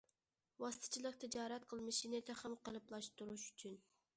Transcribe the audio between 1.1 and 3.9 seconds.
تىجارەت قىلمىشىنى تېخىمۇ قېلىپلاشتۇرۇش ئۈچۈن.